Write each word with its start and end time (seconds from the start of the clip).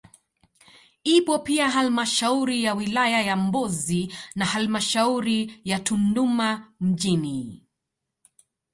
Ipo 1.15 1.39
pia 1.39 1.69
halmashauri 1.69 2.63
ya 2.63 2.73
wilaya 2.75 3.21
ya 3.21 3.35
Mbozi 3.35 4.13
na 4.35 4.45
halmashauri 4.45 5.61
ya 5.65 5.79
Tunduma 5.79 6.73
mjini 6.79 7.67